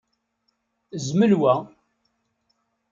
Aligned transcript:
Zmel 1.05 1.33
wa. 1.41 1.55